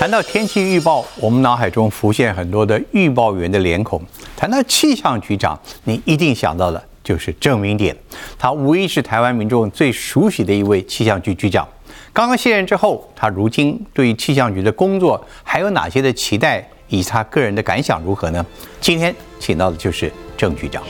[0.00, 4.00] 谈到天气预报，我们脑海中浮现很多的预报员的脸孔。
[4.34, 7.94] 谈到气象局长，你一定想到的就是郑明典，
[8.38, 11.68] 他无疑是台湾民众最熟悉的一位气象局局长。
[12.14, 18.46] 刚刚卸任之后，他如今对于气象局的工作还有哪些的期待，以他个人的感想如何呢？
[18.80, 20.82] 今天请到的就是郑局长。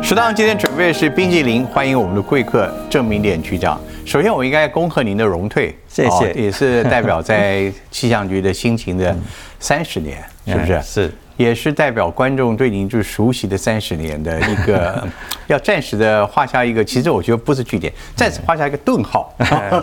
[0.00, 3.78] 食堂今天准备的是冰激凌，欢迎我们的贵客郑明典局长。
[4.06, 9.16] 首先，我应该恭贺您的荣退，谢谢，也是 代表在气象局的心情的
[9.58, 10.82] 三十年，是不是？
[10.82, 15.06] 是，也是代表观众对您最熟悉的三十年的一个，
[15.48, 19.34] 要暂时的画下一个，其实我觉得不是句点，暂时画下一个顿号，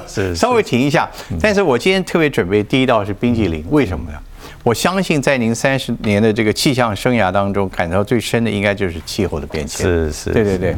[0.07, 1.09] 是， 稍微停一下。
[1.41, 4.17] 但是我今天特别准备第一道是冰激凌，为什么呢？
[4.65, 9.85] 我相信在您三十年的这个气象生涯当中，感到最深的应该就是气候的变迁。
[9.85, 10.75] 是是，对对对。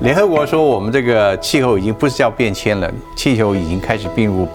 [0.00, 4.48] 联合国说我们这个气候已经不是叫变迁了，气候已经开始进入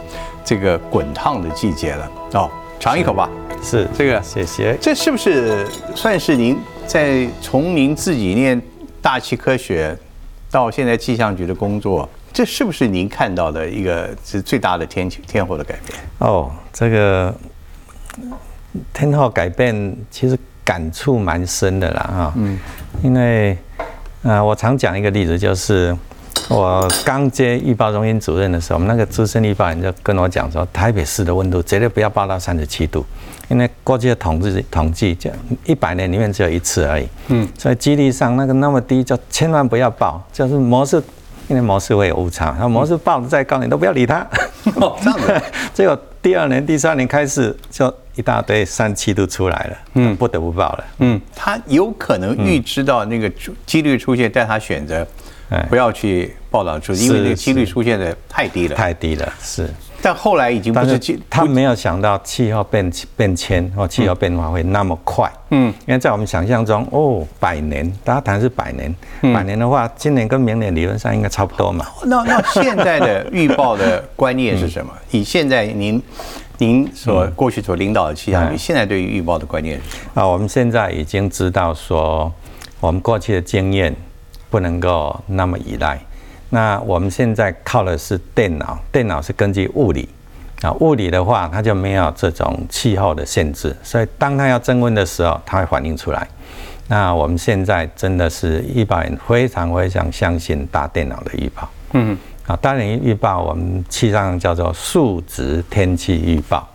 [0.43, 2.11] 这个滚烫的季节了。
[2.33, 3.29] 哦，尝一口吧。
[3.63, 4.77] 是这个，谢谢。
[4.81, 5.65] 这是不是
[5.95, 8.61] 算是您在从您自己念
[9.01, 9.97] 大气科学
[10.51, 15.97] 到现在气象局的工作，这是不是您看到的一个是最大的天气天候的改变？
[16.17, 17.33] 哦，这个。
[18.93, 22.57] 天候改变其实感触蛮深的啦，哈，嗯，
[23.01, 23.57] 因为，
[24.23, 25.95] 呃，我常讲一个例子，就是
[26.49, 33.05] 我刚接预报中心主任的时候，我们那个资深预报员就跟我讲说，台北市的温度绝对不要报到三十七度，
[33.47, 35.29] 因为过去的统计统计就
[35.65, 41.01] 一百年里面只有一次而已，嗯，所以几率上那个那么低，就千万不要报，就是模式，
[41.47, 44.27] 因为模式会有误差，然后模式报的再高，你都不要理它，
[44.75, 45.41] 哦，这样子，
[45.73, 47.93] 结果第二年、第三年开始就。
[48.17, 53.31] 一大堆三七都出来了，嗯，不得不报了，嗯，他有可能预知到那个
[53.65, 55.07] 几率出现，但他选择
[55.69, 59.69] 不要去报道出，因为那个几率出现的太低了，太低了，是。
[59.99, 68.95] 但后来已经不是，他没有想到气候变变迁或气候变化会那么快，嗯，因为在我们想象中，哦，百年，大家谈是百年，
[69.33, 71.85] 百年的话，今年跟明年理论上应该差不多嘛。
[72.05, 74.91] 那那现在的预报的观念是什么？
[75.11, 76.01] 以现在您。
[76.59, 80.19] 您所过去所领导的气象局，现在对于预报的观念是？
[80.19, 82.31] 啊，我们现在已经知道说，
[82.79, 83.95] 我们过去的经验
[84.49, 85.99] 不能够那么依赖。
[86.49, 90.09] 那我们现在靠的是电脑，电脑是根据物理
[90.61, 96.27] 啊，物理的话它就没有这种气候的限制，所以当它要增温的时候，它会反映出来。
[96.87, 101.69] 那我们现在真的是预报员非常非常相信大电脑的预报。
[101.93, 102.17] 嗯。
[102.47, 106.67] 啊，大连预报我们气象叫做数值天气预报，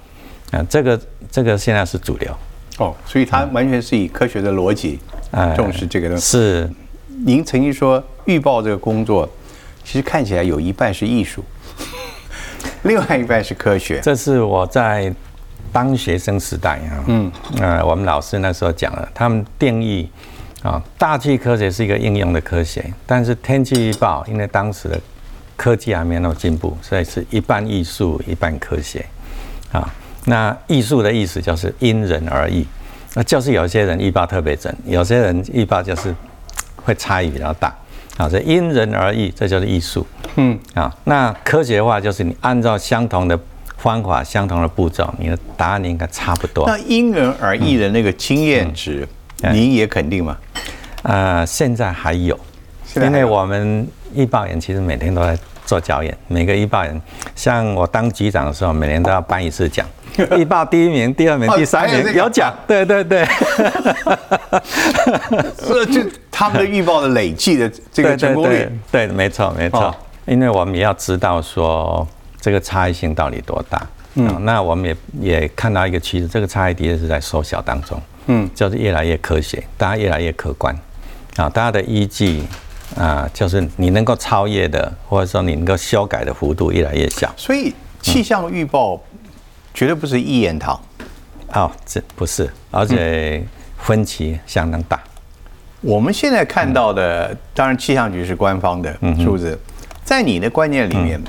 [0.50, 1.00] 啊，这个
[1.30, 2.30] 这个现在是主流。
[2.78, 4.98] 哦，所以它完全是以科学的逻辑
[5.30, 6.22] 啊重视这个东西。
[6.22, 6.70] 是，
[7.24, 9.28] 您曾经说预报这个工作，
[9.82, 11.42] 其实看起来有一半是艺术，
[12.84, 14.00] 另外一半是科学。
[14.00, 15.14] 这是我在
[15.72, 20.10] 当学生时代啊，嗯，呃，我们老师那时候讲了，他们定义
[20.62, 25.00] 啊，大气科学是一个应用的科学，但是天气预报因为当时的
[25.62, 29.06] 科技还没那么进步，所以是一半艺术一半科学，
[29.70, 29.88] 啊，
[30.24, 32.66] 那艺术的意思就是因人而异，
[33.14, 36.12] 那就是有些人预报特别准，有些人预报就是
[36.74, 37.72] 会差异比较大，
[38.16, 43.38] 啊，所以因人而异，这就是艺术，嗯，啊，那科学化就是你按照相同的
[43.76, 46.66] 方法、相同的步骤，你的答案应该差不多。
[46.66, 49.06] 那因人而异的那个经验值，
[49.52, 50.36] 你也肯定吗？
[51.04, 52.36] 呃，现在还有，
[52.96, 55.38] 因为我们预报员其实每天都在。
[55.64, 57.00] 做教演，每个预报人，
[57.34, 59.86] 像我当局长的时候，每年都要颁一次奖。
[60.36, 62.52] 预报第一名、第二名、第三名有奖。
[62.66, 63.26] 对对对，
[65.56, 68.68] 这 就他们的预报的累计的这个成功率。
[68.90, 69.94] 对，没错没错。
[70.26, 72.06] 因为我们也要知道说
[72.38, 73.86] 这个差异性到底多大。
[74.16, 74.96] 嗯，那我们也
[75.40, 77.98] 也看到一个趋势，这个差异的确是在缩小当中。
[78.26, 80.76] 嗯，就是越来越科学，大家越来越客观。
[81.36, 82.42] 啊，大家的依据。
[82.96, 87.32] 啊，就是你能够超越的，或者说你能够修改的幅度越来越小。
[87.36, 89.00] 所以气象预报
[89.72, 90.78] 绝对不是一言堂。
[91.54, 93.42] 哦，这不是，而且
[93.78, 95.00] 分歧相当大。
[95.80, 99.58] 我们现在看到的，当然气象局是官方的数字，
[100.04, 101.20] 在你的观念里面，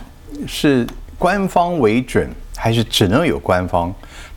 [0.47, 0.85] 是
[1.17, 3.93] 官方为准，还是只能有官方？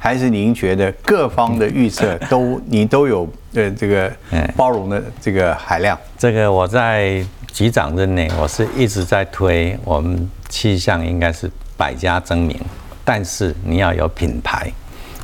[0.07, 4.09] 还是您觉得各方的预测都你都有呃这个
[4.57, 5.99] 包容的这个海量？
[6.17, 7.21] 这个我在
[7.53, 12.57] 局长任内，我是一直在推我们气象应该是百家争鸣，
[13.05, 14.71] 但是你要有品牌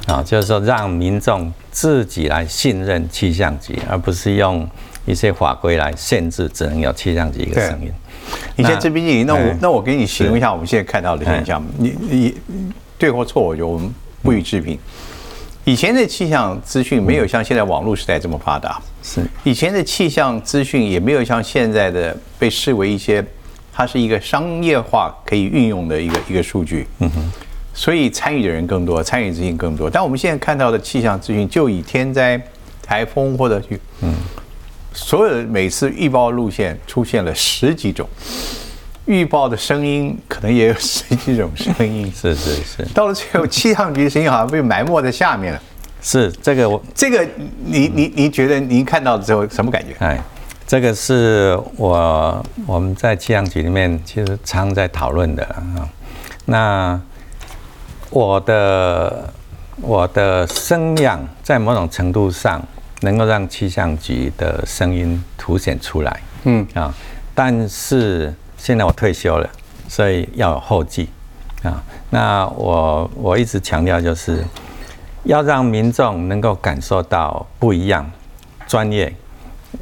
[0.09, 4.69] 啊，就是说让民众自己来信任气象局，而不是用
[5.07, 7.93] 一些法规来限制，只能有气象局一个声音。
[8.57, 9.57] 你现在这冰淇淋，那我哎。
[9.61, 12.35] 那我给你形容一下我们现在看到的现象，你你
[12.99, 13.89] 对或错，我觉得我们
[14.23, 14.79] 不予置评。
[15.65, 23.25] 以前的气象资讯没有像现在网络时代这么发达，是以前的气象资讯也没有像现在的被视为一些，
[23.73, 26.87] 它是一个商业化可以运用的一个一个数据。
[26.99, 27.33] 嗯哼。
[27.75, 29.89] 所以参与的人更多，参与资讯更多。
[29.89, 32.39] 但我们现在看到的气象资讯，就以天灾、
[32.83, 34.15] 台风或者去，嗯，
[34.93, 38.07] 所有的每次预报路线出现了十几种，
[39.07, 42.11] 预报的声音可能也有十几种声音。
[42.15, 45.61] 是是是到了最后，气象局的声音好像被埋没在下面了。
[46.01, 47.27] 是，这个我这个，
[47.65, 49.95] 你你你觉得您看到之后什么感觉？
[50.01, 50.21] 哎，
[50.67, 55.89] 这个是我我们在气象局里面其实常在讨论的啊。
[56.45, 57.01] 那
[58.11, 59.33] 我的
[59.81, 62.61] 我的声量在某种程度上
[63.03, 66.93] 能够让气象局的声音凸显出来，嗯啊，
[67.33, 69.51] 但是现在我退休了，
[69.89, 71.09] 所以要有后继
[71.65, 71.83] 啊。
[72.11, 74.45] 那我我一直强调就是
[75.25, 78.09] 要让民众能够感受到不一样、
[78.69, 79.13] 专业。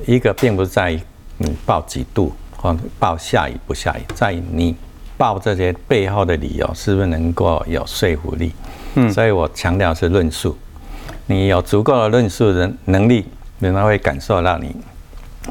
[0.06, 1.00] 一个并不在于
[1.36, 4.74] 你报几度或报下雨不下雨，在于你
[5.18, 8.54] 报这些背后的理由是不是能够有说服力。
[8.94, 10.56] 嗯，所以我强调是论述，
[11.26, 13.26] 你有足够的论述的能力，
[13.58, 14.74] 人们会感受到你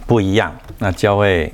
[0.08, 1.54] 不一样，那就会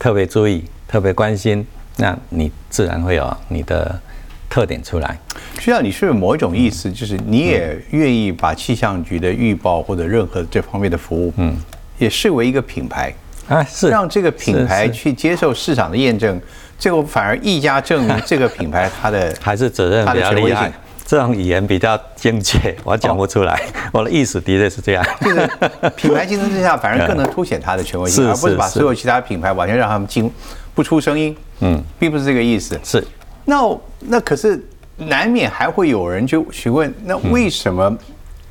[0.00, 0.64] 特别注意、
[0.94, 4.00] 特别关心，那你自然会有你的
[4.48, 5.18] 特点出来。
[5.58, 11.56] 需要你是某一种意思，就是你也愿意把气象局的预报或者任何这方面的服务，嗯，
[11.98, 13.12] 也视为一个品牌，
[13.48, 16.40] 啊，是让这个品牌去接受市场的验证，
[16.78, 20.72] 最后反而一家证明 这个品牌它的 还是责任它比较厉害。
[21.06, 23.60] 这种语言比较精确，我讲不出来。
[23.92, 25.04] 我的意思的确是这样。
[25.20, 25.50] 就是
[25.96, 30.32] 品牌竞争之下，反而更能凸显它的权威性，而不是把所有其他品牌完全让他们进
[30.74, 31.36] 不出声音。
[31.60, 32.78] 嗯，并不是这个意思。
[32.82, 33.02] 是
[33.44, 34.62] 那那可是
[34.96, 37.96] 难免还会有人就询问，那为什么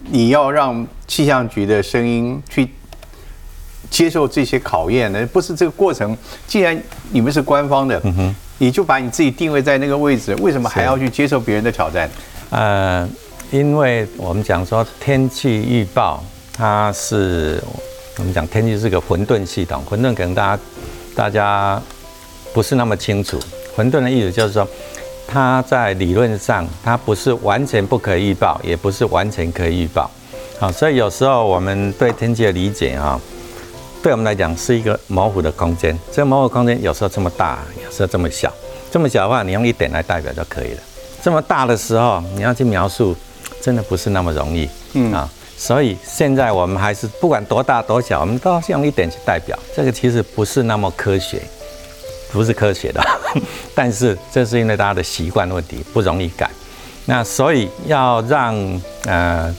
[0.10, 2.70] 你要让气象局的声音去
[3.90, 5.26] 接受这些考验呢？
[5.28, 6.18] 不是这个过程，
[6.48, 6.82] 既然
[7.12, 8.02] 你们是官方的，
[8.58, 12.10] 你就把你自己定位在那个位置，为什么还要去接受别人的挑战？
[12.50, 13.08] 呃，
[13.52, 16.24] 因为我们讲说天气预报，
[16.54, 17.62] 它是
[18.18, 20.64] 我们讲天气是个混沌系统，混沌可能大家
[21.16, 21.82] 大家
[22.54, 23.40] 不是那么清楚。
[23.76, 24.68] 混沌的意思就是说，
[25.28, 30.10] 它在理论上它不是完全不可以预报，也不是完全可以预报。
[30.60, 33.20] 好，所以有时候我们对天气的理解啊，
[34.02, 35.98] 对我们来讲是一个模糊的空间。
[36.12, 38.54] 这个模糊空间有时候这么大，有时候这么小。
[38.92, 40.80] 这么小的话，你用一点来代表就可以了。
[41.22, 43.16] 这么大的时候，你要去描述，
[43.60, 44.70] 真的不是那么容易。
[44.94, 45.28] 嗯啊，
[45.58, 49.58] 所以现在我们还是不管多大多小，我们都是用一点去代表。
[49.76, 51.42] 这个其实不是那么科学，
[52.34, 53.02] 不是科学的。
[53.74, 56.50] 但是这是因为大家的习惯问题，不容易改。
[57.06, 59.54] 那所以要让呃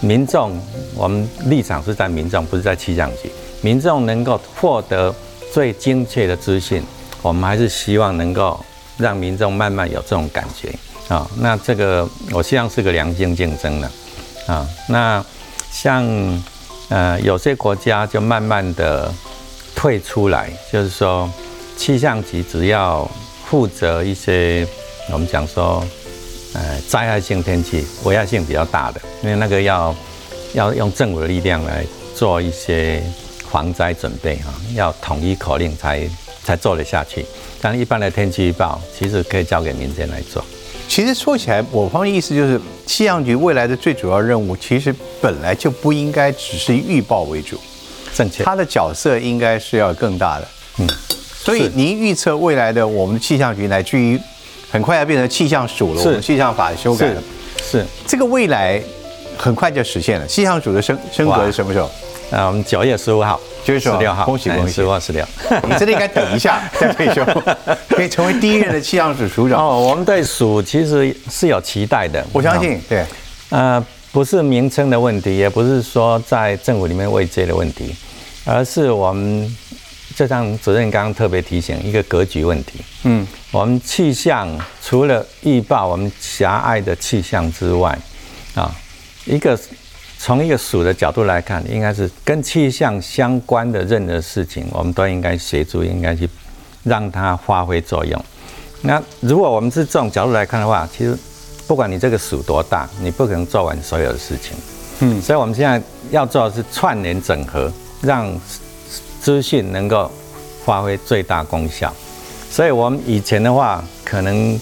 [0.00, 0.60] 民众，
[0.94, 3.30] 我们立场是在民众，不是在气象局。
[3.62, 5.14] 民众能够获得
[5.52, 6.82] 最精确的资讯，
[7.20, 8.58] 我们还是希望能够
[8.96, 10.72] 让民众慢慢有这种感觉
[11.14, 11.28] 啊。
[11.38, 13.90] 那这个我希望是个良性竞争的
[14.46, 14.66] 啊。
[14.88, 15.22] 那
[15.70, 16.02] 像
[16.88, 19.12] 呃有些国家就慢慢的
[19.76, 21.30] 退出来，就是说
[21.80, 23.10] 气象局只要
[23.46, 24.68] 负责一些
[25.10, 25.82] 我们讲说
[26.52, 29.96] 呃灾害性天气、危害性比较大的，因为那个要
[30.52, 31.82] 要用政府的力量来
[32.14, 33.02] 做一些
[33.50, 36.06] 防灾准备哈，要统一口令才
[36.44, 37.24] 才做得下去。
[37.62, 40.44] 但一般的天气预报其实可以交给民间来做。
[40.86, 47.58] 其实说起来，我方的意思就是，气象局未来的最主要任务，其实本来就不应该只是以预报为主，
[48.14, 50.48] 正确，它的角色应该是要更大的。
[50.78, 50.88] 嗯，
[51.42, 54.20] 所以您预测未来的我们的气象局，乃至于
[54.70, 57.22] 很快要变成气象署了，是我们气象法修改了，
[57.62, 57.84] 是。
[58.06, 58.80] 这个未来
[59.38, 60.26] 很快就实现了。
[60.26, 61.86] 气象署的升升格是什么时候？
[62.30, 65.24] 啊我们九月十五号、九月十六号，恭喜恭喜十五号、十六。
[65.66, 67.24] 你真的应该等一下 再退休，
[67.88, 69.58] 可以成为第一任的气象署署长。
[69.66, 73.04] 哦，我们对署其实是有期待的，我相信，对，
[73.48, 77.92] 呃，不是名称的问题，也不是说在政府里面位阶的问题，
[78.44, 79.56] 而是我们
[80.14, 82.80] 就像主任刚刚特别提醒一个格局问题。
[83.04, 84.48] 嗯，我们气象
[84.82, 87.98] 除了预报我们狭隘的气象之外，
[88.54, 88.74] 啊，
[89.24, 89.58] 一个
[90.18, 96.28] 从一个属的角度来看，应该是跟气象相关的任何事情，我们都应该协助，应该去
[96.84, 98.24] 让它发挥作用。
[98.82, 101.16] 那如果我们是这种角度来看的话，其实
[101.66, 104.56] 不管你这个属多大，你不可能做完所有的事情。
[105.00, 108.30] 嗯，所以我们现在要做的是串联整合，让
[109.20, 110.10] 资讯能够
[110.64, 111.94] 发挥最大功效。
[112.50, 114.58] 所以，我们以前的话，可能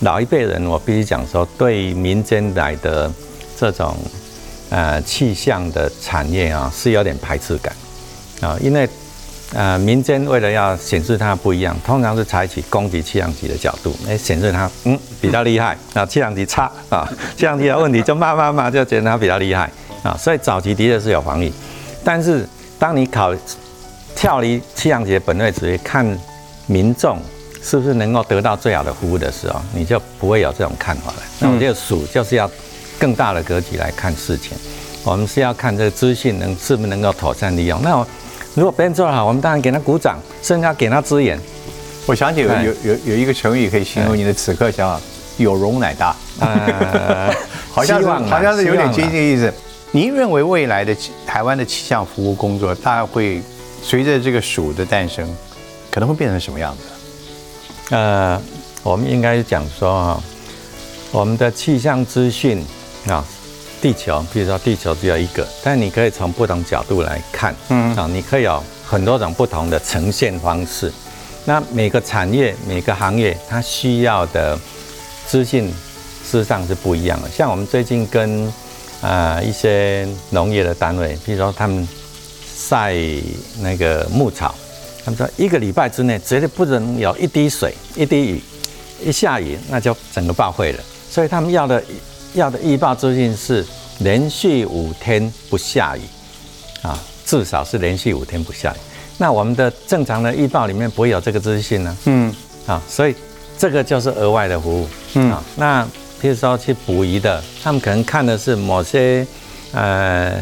[0.00, 3.12] 老一辈人，我必须讲说，对民间来的
[3.56, 3.94] 这种
[4.70, 7.74] 呃气象的产业啊，是有点排斥感
[8.40, 8.88] 啊，因为
[9.52, 17.06] 呃民间为了要显示它不一样，通常是采取攻击气象局的角度，来显示它嗯比较厉害啊，气象局差啊，
[17.36, 19.70] 气象局的问题就骂骂骂，就觉得它比较厉害
[20.02, 21.52] 啊，所以早期的确是有防御，
[22.02, 22.48] 但是
[22.78, 23.34] 当你考
[24.14, 26.18] 跳离气象局的本位职业看。
[26.70, 27.16] 民众
[27.62, 31.22] 是不是能够得到最好的服务的时候，你就不会有这种看法了。
[31.40, 32.50] 那我觉得数就是要
[32.98, 34.54] 更大的格局来看事情。
[35.02, 37.80] 我们是要看这个资讯能是不是能够妥善利用。
[37.82, 38.06] 那
[38.54, 41.40] 如果别人做得好，我们当然给他鼓掌，甚至要给他支援。
[42.04, 45.00] 我想起有有有有一个成语可以形容你的此刻想法：
[45.38, 46.14] 有容乃大。
[47.72, 49.50] 好像是好像是有点接近意思。
[49.92, 50.94] 您认为未来的
[51.26, 53.42] 台湾的气象服务工作，大概会
[53.82, 55.26] 随着这个鼠的诞生？
[55.90, 57.94] 可能会变成什么样子？
[57.96, 58.40] 呃，
[58.82, 60.22] 我们应该讲说啊，
[61.10, 62.62] 我们的气象资讯
[63.06, 63.24] 啊，
[63.80, 70.92] 地球，比如说地球只有一个，但你可以从不同角度来看，嗯啊，你可以有很多种不同的呈现方式。
[71.46, 74.58] 那每个产业、每个行业，它需要的
[75.26, 75.66] 资讯
[76.22, 77.30] 事实上是不一样的。
[77.30, 78.52] 像我们最近跟
[79.00, 81.86] 啊一些农业的单位，比如说他们
[82.56, 82.94] 晒
[83.60, 84.54] 那个牧草。
[85.04, 88.42] 他们说一个礼拜之内绝对不能有一滴水、一滴雨，
[89.02, 90.84] 一下雨那就整个报废了。
[91.10, 91.82] 所以他们要的
[92.34, 93.64] 要的预报资讯是
[94.00, 96.02] 连续五天不下雨
[96.82, 98.78] 啊，至少是连续五天不下雨。
[99.16, 101.96] 那我们的正常的预报里面不会有这个资讯呢？
[102.04, 102.34] 嗯，
[102.66, 103.14] 啊，所以
[103.56, 104.86] 这个就是额外的服务。
[105.14, 105.88] 嗯，啊，那
[106.22, 109.26] 譬如说去捕鱼的，他们可能看的是某些
[109.72, 110.32] 呃。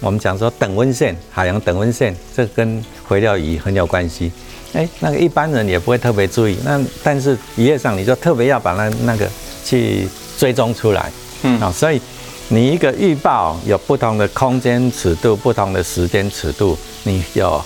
[0.00, 4.30] 我们讲说等温线，海洋等温线，这跟回料鱼很有关系。
[4.74, 6.58] 哎，那个一般人也不会特别注意。
[6.62, 9.26] 那但是渔业上，你就特别要把那那个
[9.64, 11.10] 去追踪出来。
[11.42, 11.98] 嗯，啊，所以
[12.48, 17.64] 你一个预报有不同的空间尺度、不同的时间尺度，你有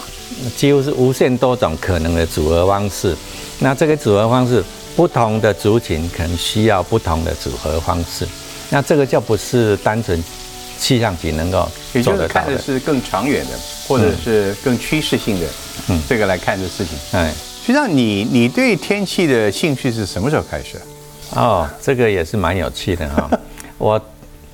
[0.54, 3.16] 几乎是无限多种可能的组合方式。
[3.58, 4.62] 那这个组合方式，
[4.98, 8.26] 不同的族群可能需要不同的组合方式。
[8.68, 10.20] 那这个就不是单纯。
[10.80, 13.50] 气象局能够，也就是看的是更长远的，
[13.88, 15.46] 或者是更趋势性的，
[15.88, 16.96] 嗯，这个来看的事情。
[17.14, 20.80] 哎，实际上你你对天气的兴趣是什么时候开始？
[21.34, 23.28] 哦，这个也是蛮有趣的哈。
[23.76, 24.00] 我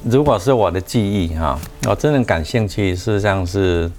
[0.03, 3.93] 如果是我的记忆哈，我真的感兴趣，事实上是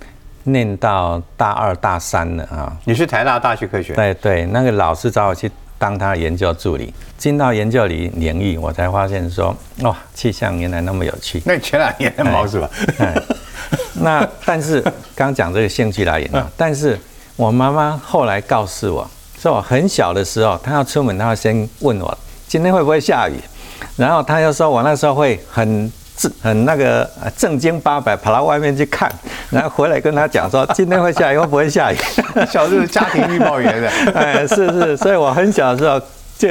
[0.45, 2.75] 念到大二大三了啊。
[2.85, 3.93] 你是台大大学科学？
[3.93, 5.51] 对对，那个老师找我去。
[5.85, 11.39] 当他研究助理进到研究里领域，我才发现说，哇，气象原来那么有趣。
[11.45, 12.67] 那前两年的毛是吧？
[14.01, 16.99] 那但是刚讲这个兴趣来源啊，但是
[17.35, 19.07] 我妈妈后来告诉我，
[19.39, 23.35] 说我很小的时候，她要出门，她要先问我今天会不会下雨，
[23.95, 25.91] 然后她又说我那时候会很。
[26.17, 29.13] 正很那个正经八百跑到外面去看，
[29.49, 31.95] 然后回来跟他讲说 今天会下雨会不会下雨。
[32.49, 35.99] 小时候家庭预报员的， 哎，是是，所以我很小的时候
[36.37, 36.47] 就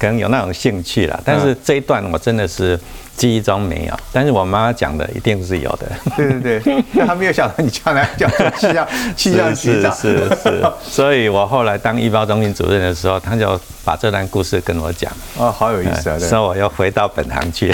[0.00, 1.22] 可能有那种兴趣了。
[1.24, 2.80] 但是这一段我真的是。
[3.16, 5.86] 记忆中没有，但是我妈妈讲的一定是有的。
[6.16, 8.26] 对对对， 她没有想到你将来叫
[8.56, 9.94] 气象气象局长。
[9.94, 15.12] 是是是，所以我后来当预报中心主任的时候，他就把这段故事跟我讲。
[15.36, 16.18] 哦，好有意思啊！
[16.18, 17.70] 所以我又回到本行去。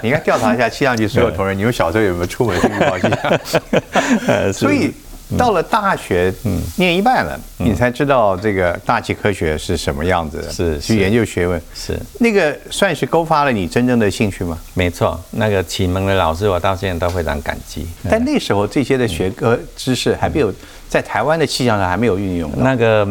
[0.00, 4.50] 你应该调查一下气象局所有同仁， 你们小时候有没有出门去预报气象？
[4.50, 4.94] 所以。
[5.36, 11.98] 到了大学，嗯，念一半了，你才知道这个大气科学是什么样子的，是去研究学问，是。
[12.18, 14.58] 那个算是勾发了你真正的兴趣吗？
[14.74, 17.86] 没错，那个启蒙的老师，我到现在都非常感激。
[18.08, 20.52] 但那时候这些的学科知识还没有
[20.88, 23.06] 在台湾的气象上还没有运用，那个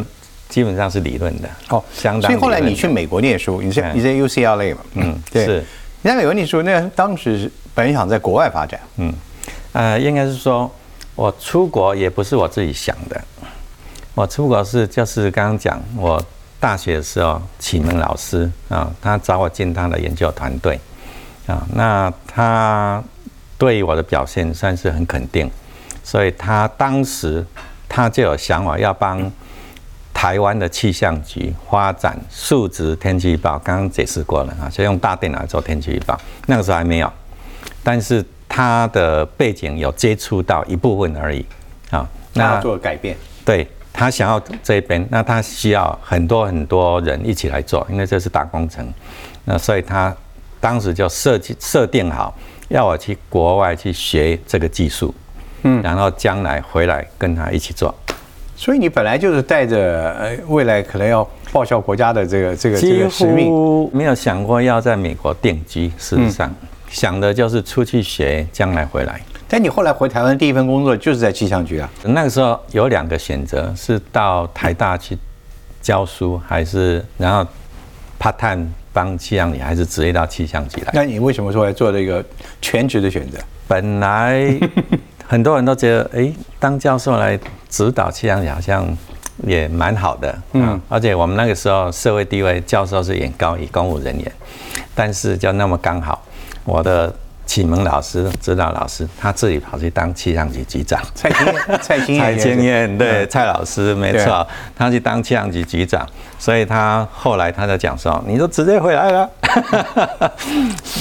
[0.49, 2.29] 基本上是理论的哦，相当。
[2.29, 5.63] 所以后来你去美国念书，你在你在 UCLA 嘛，嗯，对，是。
[6.01, 9.13] 你在美国念书，那当时本想在国外发展，嗯，
[9.71, 10.69] 呃，应该是说。
[11.19, 13.21] 我出国也不是我自己想的，
[14.15, 16.25] 我出国是就是刚刚讲，我
[16.61, 20.79] 大学的时候启蒙老师啊，他找我进他的研究团队
[21.45, 23.03] 啊，那他
[23.57, 25.51] 对我的表现算是很肯定，
[26.05, 27.45] 所以他当时
[27.89, 29.29] 他就有想法要帮
[30.13, 37.11] 台湾的气象局发展数值天气预报，刚刚解释过了啊，就用大电脑做天气预报，那个时候还没有，
[37.83, 38.25] 但是。
[38.50, 41.46] 他的背景有接触到一部分而已，
[41.91, 43.15] 啊，那做改变，
[43.46, 48.91] 对他想要这边，那他需要很多很多人一起来做，因为这是大工程，
[49.46, 50.13] 那所以他
[50.60, 52.36] 当时就设计设定好，
[52.70, 55.13] 要我去国外去学这个技术，
[55.63, 57.94] 嗯，然后将来回来跟他一起做，
[58.56, 63.89] 所以你本来就是带着呃未来可能要报效国家的这个这个这个使命。
[63.94, 66.53] 没有想过要在美国定居，事实上、
[66.89, 69.22] 想的就是出去学，将来回来。
[69.48, 71.89] 但你后来回台湾第一份工作就是在气象局啊。
[72.03, 75.17] 那个时候有两个选择，是到台大去
[75.81, 77.46] 教书，还是然后
[78.19, 80.91] part time 帮气象局，还是直接到气象局来？
[80.93, 82.24] 那你为什么说来做这个
[82.62, 83.39] 全职的选择？
[83.67, 84.60] 本来
[85.27, 88.88] 很多人都觉得，哎，当教授来指导气象局好像
[89.43, 94.31] 也蛮好的，嗯，而且我们那个时候社会地位，教授是远高于公务人员，
[94.93, 96.22] 但是就那么刚好，
[96.69, 97.11] 我的
[97.47, 101.01] 启蒙老师、指导老师，他自己跑去当气象局局长。
[101.15, 101.27] 蔡
[101.81, 104.45] 蔡蔡也是，经燕，对，蔡老师没对错，
[104.75, 106.07] 他去当气象局局长，
[106.38, 109.29] 所以他后来他在讲说，你就直接回来了，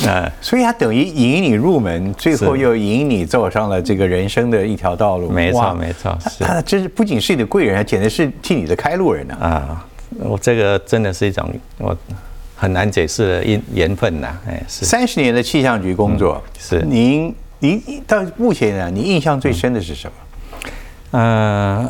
[0.07, 5.29] 呃， 所以他等于引你入门，最后又引你走上了这个人生的一条道路。
[5.29, 6.43] 没错哇没错是。
[6.43, 9.85] 他真是不仅是你的贵人，还简直是替你的开路人呢、啊，
[10.21, 11.47] 我这个真的是一种
[11.77, 11.95] 我
[12.61, 14.85] 很难解释的因缘分呐，哎，是。
[14.85, 16.81] 三十年的气象局工作，是。
[16.81, 20.71] 您您到目前呢，你印象最深的是什么？
[21.13, 21.89] 呃，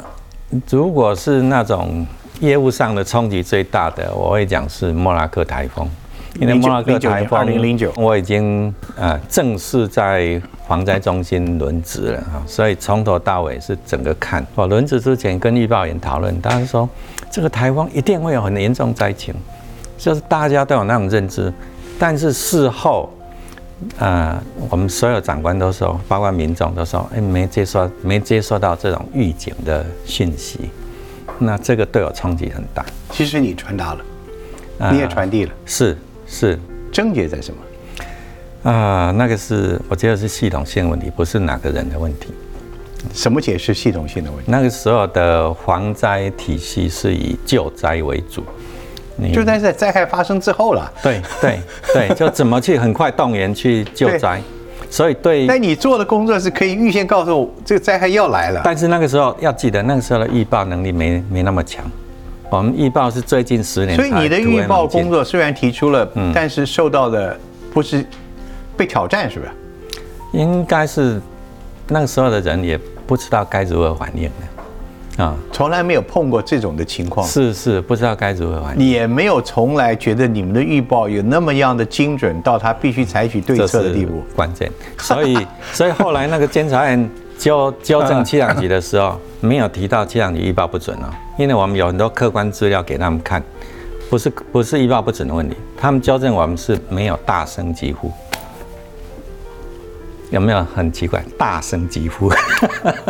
[0.68, 2.06] 如果是那种
[2.40, 5.88] 业务上的冲击最大的，我会讲是莫拉克台风，
[6.38, 7.90] 因为莫拉克台风二零零九。
[7.96, 14.46] 我已经呃正式在防灾中心轮值了哈，所以从头到尾是整个看。
[14.54, 16.86] 我轮值之前跟预报员讨论，他说
[17.30, 19.34] 这个台风一定会有很严重灾情，
[19.98, 21.52] 就是大家都有那种认知，
[21.98, 23.12] 但是事后。
[23.96, 24.36] 呃，
[24.68, 30.68] 我们所有长官都说，包括民众都说，哎，没接收没接收到这种预警的讯息，
[31.38, 32.84] 那这个对我冲击很大。
[33.12, 34.04] 其实你传达了，
[34.80, 36.58] 啊你也传递了，是是
[36.90, 38.68] 症结在什么？
[38.68, 42.34] 啊、那个是我觉得是系统性问题，不是哪个人的问题。
[43.14, 44.50] 什么解释系统性的问题？
[44.50, 48.42] 那个时候的防灾体系是以救灾为主，
[49.18, 50.90] 你就在在灾害发生之后了。
[51.02, 51.60] 对对
[51.92, 54.40] 对， 就怎么去很快动员去救灾，
[54.88, 58.60] 所以对那你做的工作是可以预先告诉我这个灾害要来了。
[58.64, 61.84] 但是那个时候要记得，那个时候的预报能力没没那么强。
[62.50, 67.38] 我们预报是最近十年所以你的预报工作作虽然提出了，嗯但是受到的
[67.74, 68.02] 不是
[68.76, 69.50] 被挑战，是不是？
[70.32, 71.20] 应该是
[71.88, 74.57] 那个时候的人也不知道该如何反应的
[75.18, 78.80] 啊，从来没有碰过这种的情况，是是不知道该如何反应。
[78.80, 84.22] 你也没有从来觉得你们的预报有那么样的精准到他必须采取对策的地步。
[84.36, 84.70] 关键。
[84.98, 93.42] 所以， 所以后来那个监察院纠纠正气象局的时候，没有提到气象局预报不准哦，因为我们有很多客观资料给他们看，
[94.08, 98.08] 不是不是预报不准的问题，他们纠正我们是没有大声疾呼。
[100.30, 101.24] 有没有很奇怪？
[101.36, 102.30] 大声疾呼，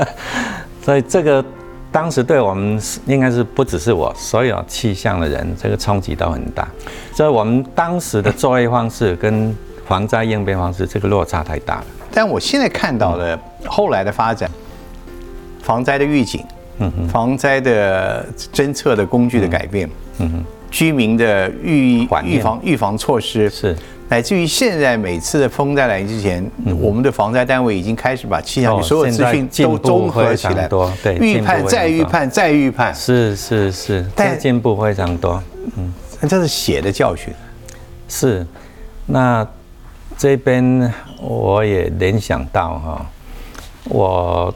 [0.83, 1.45] 所以这个
[1.91, 6.69] 当时对我们是应该是不只是我，所有气象的人，这个冲击都很大。
[7.13, 11.87] 所以我们当时的作业方式跟防灾应变方式，这个落差太大了。
[12.13, 14.51] 但我现在看到的后来的发展，
[15.63, 16.45] 防灾的预警，
[17.11, 19.89] 防灾的侦测的工具的改变，
[20.71, 23.49] 居民的预预防预防措施。
[23.51, 23.77] 是，
[24.09, 26.45] 乃至于现在每次的风灾来之前，
[26.81, 30.69] 我们的防灾单位已经开始把气象所有资讯都综合起来
[31.03, 34.07] 对预判再预判再预判，是是是，
[34.39, 35.43] 进步非常多。
[35.77, 35.93] 嗯。
[36.29, 37.33] 这是血的教训。
[38.09, 38.45] 是，
[39.07, 39.47] 那
[40.17, 43.07] 这边我也联想到哈，
[43.85, 44.53] 我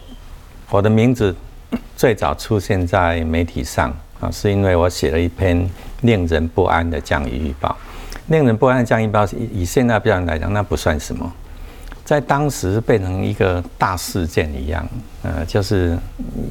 [0.71, 1.33] 我的名字
[1.97, 5.65] 最早出现在媒体上啊，是因为我写了一篇
[6.03, 7.77] 令人不安的降雨预报。
[8.29, 11.31] 令人不安的降雨预报，以以现在标准来讲，那不算什么，
[12.05, 14.87] 在当时变成一个大事件一样，
[15.23, 15.99] 呃，就是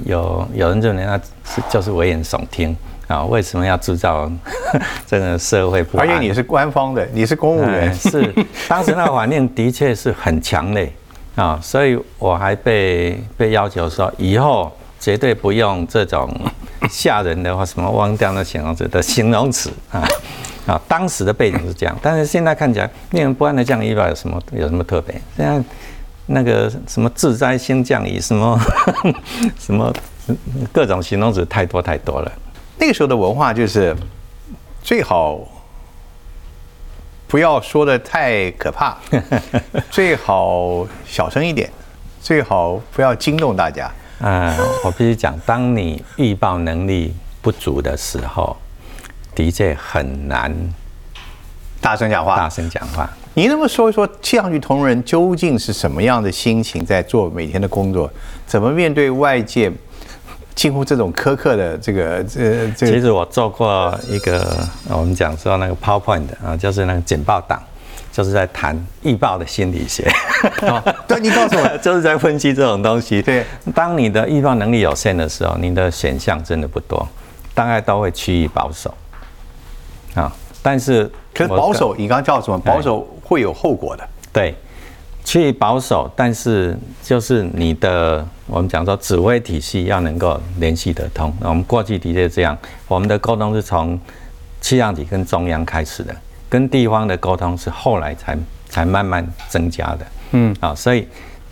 [0.05, 2.75] 有有人认为那是就是危言耸听。
[3.07, 4.31] 啊，为什么要制造
[5.05, 6.07] 这个社会不安？
[6.07, 7.89] 而且你是官方的，你是公务员。
[7.89, 8.33] 哎，是。
[8.69, 10.89] 当时那个反应的确是很强烈。
[11.35, 16.31] 啊，所以我还被被要求说，以后绝对不用这种
[16.89, 20.07] 吓人的或什么忘掉的形容词的形容词啊
[20.67, 25.19] 啊，当时的背景是这样，但是现在看起来令人不安的降雨预报有什么有什么特别？
[25.35, 25.61] 现在
[26.27, 28.59] 那个什么自灾星降雨，什么
[29.59, 29.91] 什么
[30.71, 32.31] 各种形容词太多太多了。
[32.77, 33.95] 那个时候的文化就是
[34.83, 35.39] 最好
[37.27, 38.95] 不要说的太可怕，
[39.89, 41.67] 最好小声一点，
[42.21, 43.91] 最好不要惊动大家。
[44.21, 48.55] 啊、我必须讲，当你预报能力不足的时候，
[49.33, 50.53] 的确很难
[51.81, 52.47] 大声讲话大。
[52.49, 53.09] 声讲话。
[53.33, 58.11] 你能不能说一说气象局同仁究竟是什么样的心情在做每天的工作？
[58.45, 59.71] 怎么面对外界
[60.53, 67.63] 近乎这种苛刻的这个这这其实我做过一个，我们讲说那个 PowerPoint 啊，就是那个简报档，
[68.11, 70.09] 就是在谈预报的心理学。
[71.07, 73.21] 对，你告诉我， 就是在分析这种东西。
[73.21, 77.07] 对，当你的预报能力有限的时候，你的选项真的不多，
[77.53, 78.93] 大概都会趋于保守。
[80.15, 82.59] 啊，但是可是保守，你刚刚叫什么？
[82.59, 84.07] 保守会有后果的。
[84.33, 84.55] 对。
[85.23, 91.31] 去保守，但是就是你的，我们讲说指挥体系要能够联系得通。
[91.41, 93.97] 我们过去的确这样，我们的沟通是从
[94.61, 96.15] 气象局跟中央开始的，
[96.51, 98.37] 跟地方的沟通是后来才
[98.67, 100.05] 才慢慢增加的。
[100.31, 101.07] 嗯，啊，所以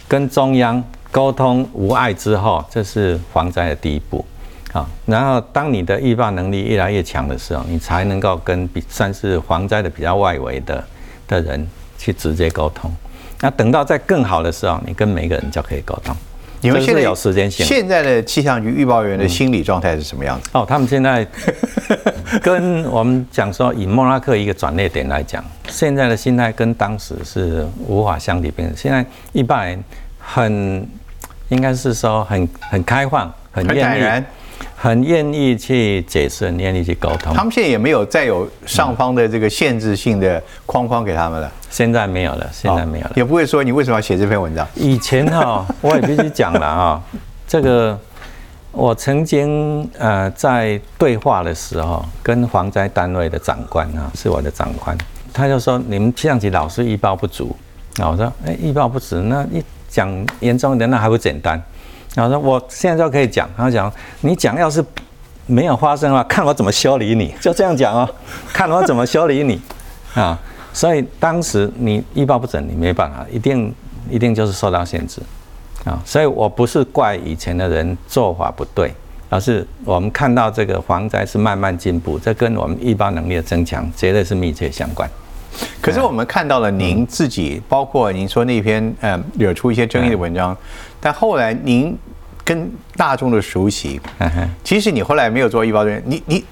[0.09, 4.25] 跟中央沟通无碍之后，这是防灾的第一步。
[4.73, 10.83] 啊，然后当你的预报能力越来越强的时候，你才能够跟比算是防灾的比较外围的
[11.27, 11.65] 的人
[11.97, 12.91] 去直接沟通。
[13.39, 16.13] 那等到在更好的时候，你跟每个人就可以沟通。
[16.61, 17.65] 你们现在有时间性。
[17.65, 20.49] 现在的气象局预报员的心理状态是什么样子？
[20.53, 21.25] 哦，他们现在
[22.43, 28.75] 跟我们讲说，以莫拉克一个转捩点来讲，现在的心态跟当时是无法相提并论。
[28.75, 29.83] 现在一般人
[30.19, 30.87] 很
[31.49, 34.23] 应该是说很很开放，很愿意。
[34.81, 37.33] 很愿意去解释，很愿意去沟通。
[37.33, 41.51] 他们现在也没有再有上方的这个限制性的框框给他们了。
[41.69, 43.11] 现在没有了，现在没有了。
[43.15, 44.65] 也不会说你为什么要写这篇文章。
[44.75, 47.01] 以前哈， 我也必须讲了啊，
[47.45, 47.99] 这个
[48.71, 54.97] 我曾经呃在对话的时候，跟防灾单位的长官啊，是我的长官，
[55.33, 57.53] 他就说你们气象局老是预报不足。
[57.97, 61.61] 那我说，哎，预报不足，那一讲严重一点，那还不简单。
[62.15, 63.49] 然后说，我现在就可以讲。
[63.55, 63.91] 他讲，
[64.21, 64.83] 你讲要是
[65.45, 67.33] 没有发生的话，看我怎么修理你。
[67.39, 68.09] 就这样讲哦，
[68.53, 69.59] 看我怎么修理你
[70.13, 70.37] 啊。
[70.71, 73.73] 所以当时你预报不准，你没办法，一定
[74.09, 75.21] 一定就是受到限制
[75.83, 75.99] 啊。
[76.05, 78.93] 所以我不是怪以前的人做法不对，
[79.29, 85.09] 而是我们看到这个防灾是慢慢进步，这跟我们预报能力的增强绝对是密切相关。
[85.81, 90.55] 可是我们看到了您自己，包括您说那篇呃惹出一些争议的文章。
[90.99, 91.97] 但后来您
[92.43, 93.99] 跟大众的熟悉，
[94.63, 96.43] 其实你后来没有做预报员，你你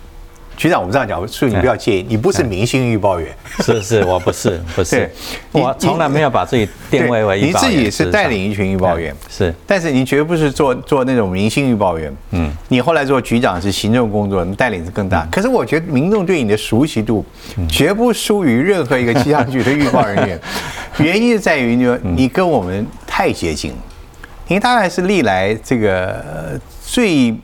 [0.57, 5.09] 局长，我们这样讲，所以你不要介意，你不是明星预报员，是是，我不是不是，
[5.53, 17.23] 我从来没有把自己定位为你自己是带领一群预报员，是，但是你绝不是做做那种明星预报员，嗯，你后来做局长是行政工作，你带领是更大，可是我觉得民众对你的熟悉度
[17.69, 20.39] 绝不输于任何一个气象局的预报人员，
[20.97, 23.69] 原因是在于你你跟我们太接近。
[23.71, 23.77] 了。
[24.47, 27.35] 您大概是历来这个最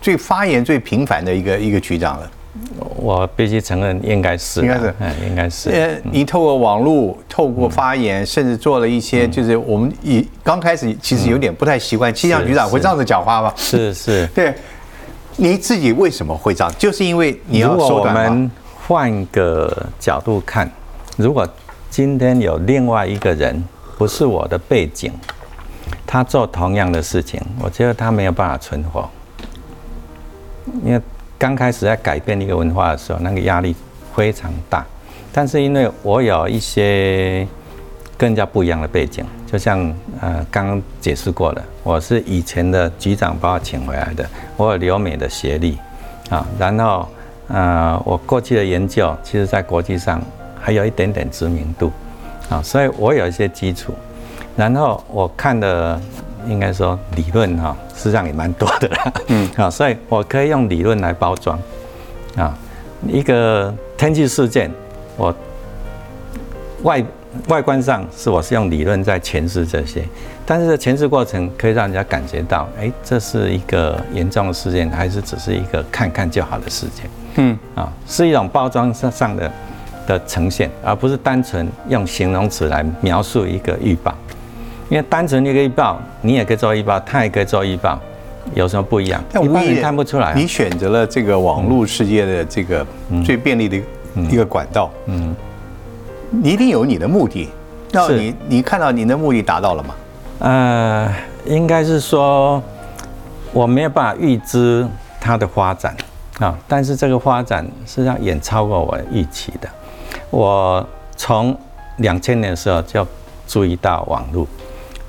[0.00, 2.30] 最发言最频繁的一个一个局长了。
[2.96, 5.70] 我必须承认，应该是，应该是，嗯，应该是。
[5.70, 13.52] 呃，你透过网络，透过发言，甚至做了一些，就是我们以刚开始其实有点不太习惯，气象局长会这样子讲话吗？
[13.56, 14.26] 是是。
[14.34, 14.54] 对，
[15.36, 16.72] 你自己为什么会这样？
[16.78, 18.50] 就是因为你要说我们
[18.86, 20.70] 换个角度看，
[21.16, 21.48] 如果
[21.90, 23.62] 今天有另外一个人，
[23.96, 25.12] 不是我的背景。
[26.08, 29.08] 他做同样的事情，我觉得他没有办法存活，
[30.84, 31.00] 因为
[31.38, 33.74] 刚开始在改变一个文化的时候，那个压力
[34.14, 34.84] 非常大。
[35.32, 37.46] 但是因为我有一些
[38.16, 39.78] 更加不一样的背景，就像
[40.20, 45.76] 呃刚刚解释过了，我是以前的局长把我请回来的，我有留美的学历
[46.30, 47.06] 啊，然后
[47.48, 50.22] 呃我过去的研究，其实在国际上
[50.58, 51.92] 还有一点点知名度
[52.48, 53.94] 啊，所以我有一些基础。
[54.56, 56.00] 然后我看的
[56.46, 59.12] 应该说理论哈，实际上也蛮多的啦。
[59.28, 61.58] 嗯， 啊，所以我可以用理论来包装
[62.36, 62.56] 啊。
[63.08, 64.70] 一个天气事件，
[65.16, 65.34] 我
[66.82, 67.04] 外
[67.48, 70.02] 外观上是我是用理论在诠释这些，
[70.46, 77.10] 但是诠释过程可以让人家感觉到，哎，这是一个严重的事件，还是只是一个看看就好的事件？
[77.36, 79.52] 嗯，啊，是一种包装上上的
[80.06, 84.14] 的呈现，而不是单纯用形容词来描述一个预报。
[84.88, 87.98] 因为单纯一个预报，你也可以做预报，他也可以做预报，
[88.54, 89.22] 有什么不一样？
[89.42, 90.32] 一般人看不出来。
[90.34, 92.86] 你选择了这个网络世界的这个
[93.24, 93.76] 最便利的
[94.30, 95.34] 一个管道，嗯，
[96.30, 97.48] 你一定有你的目的。
[97.90, 99.94] 那你你看到你的目的达到了吗？
[100.38, 101.14] 呃，
[101.46, 102.62] 应该是说
[103.52, 104.86] 我没有办法预知
[105.20, 105.96] 它的发展
[106.38, 109.68] 啊，但是这个发展实际上远超过我预期的。
[110.30, 111.56] 我从
[111.96, 113.06] 两千年的时候就
[113.48, 114.46] 注意到网络。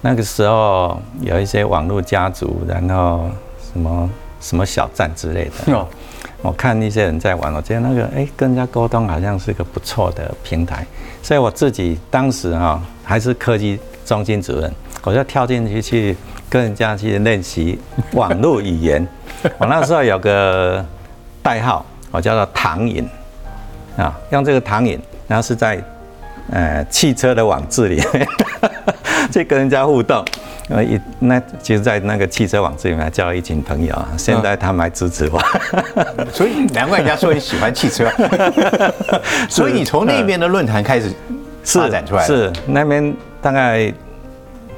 [0.07, 3.29] 那个时候有一些网络家族，然后
[3.73, 5.85] 什么什么小站之类的。
[6.41, 10.87] 我看一些人在玩，我觉得那个哎，跟人家沟通好像是个不错的平台。
[11.21, 16.15] 所以我自己当时哈还是科技中心主任，我就跳进去去
[16.49, 17.77] 跟人家去练习
[18.13, 19.05] 网络语言。
[19.59, 20.85] 我那时候有个
[21.43, 23.05] 代号，我叫做唐颖
[23.97, 25.83] 啊，用这个唐颖，然后是在
[26.51, 28.27] 呃汽车的网志里面
[29.37, 30.23] 去跟人家互动。
[30.69, 35.41] 呃，一那其实，在那个汽车网志里面交了一群朋友啊，现在他们还支持我，
[36.33, 38.09] 所以难怪人家说你喜欢汽车。
[39.47, 41.13] 所以你从那边的论坛开始
[41.63, 43.93] 发展出来，是那边大概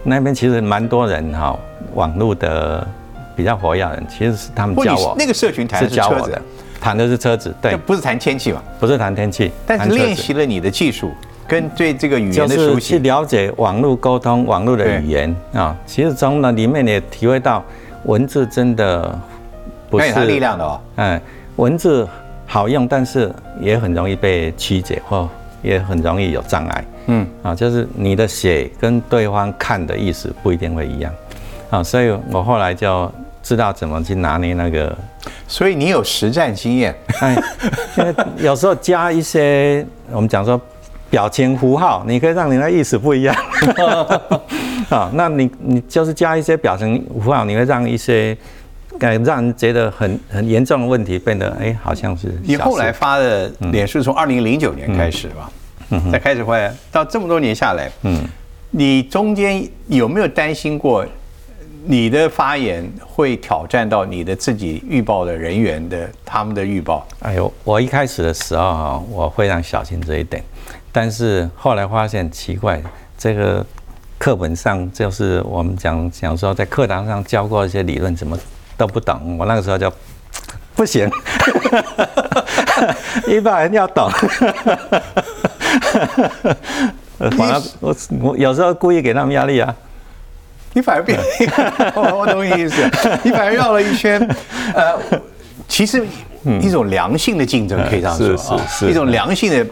[0.03, 1.57] 那边其实蛮多人哈，
[1.95, 2.87] 网络的
[3.35, 5.15] 比较活跃人，其实是他们教我。
[5.17, 6.41] 那个社群谈的是车子，
[6.79, 11.11] 谈的是车子，对，不是谈天气嘛，不是谈天气，但是练习了你的技术。
[11.49, 15.75] 跟对这个语言的熟悉，去了解网络沟通、网络的语言啊。
[15.87, 17.65] 其实从那里面也体会到，
[18.05, 19.17] 文字真的
[19.89, 20.79] 不是力量的哦。
[20.97, 21.19] 嗯，
[21.55, 22.07] 文字
[22.45, 25.27] 好用，但是也很容易被曲解，或
[25.63, 26.85] 也很容易有障碍。
[27.07, 31.11] 嗯，啊，就是你的写跟对方看的意思不一定会一样。
[31.71, 34.95] 啊，所以我后来就知道怎么去拿捏那个。
[35.47, 36.95] 所以你有实战经验。
[37.21, 37.35] 哎，
[37.97, 40.61] 因为有时候加一些，我们讲说。
[41.09, 43.35] 表情符号，你可以让你的意思不一样。
[44.89, 48.35] 啊，那你你就是加一些表情符号，你会让一些，
[48.97, 52.33] 感，让人觉得很很严重的问题变得，哎，好像是。
[52.43, 55.51] 你后来发的脸书从二零零九年开始吧，
[55.89, 58.23] 嗯，才开始会到这么多年下来，嗯，
[58.71, 61.05] 你中间有没有担心过
[61.85, 67.07] 你的发言会挑战到你的自己预报的人员的他们的预报？
[67.19, 70.43] 哎呦，我一开始的时候哈，我非常小心这一点。
[70.91, 72.81] 但是后来发现奇怪，
[73.17, 73.65] 这个
[74.17, 78.37] 课本上就是我们讲讲说，在课堂上教过一些理论，怎么
[78.75, 79.37] 都不懂。
[79.37, 79.91] 我那个时候就
[80.75, 81.09] 不行，
[83.27, 84.09] 一般人要懂。
[87.37, 89.75] 反而我我有时候故意给他们压力啊。
[90.73, 91.19] 你反而变，
[91.95, 92.81] 我懂你意思。
[93.23, 94.19] 你反而绕了一圈，
[94.73, 94.97] 呃，
[95.67, 96.05] 其实
[96.61, 99.65] 一种良性的竞争可以这样说啊，一种良性的。